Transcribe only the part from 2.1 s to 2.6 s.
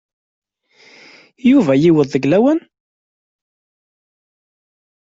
deg lawan?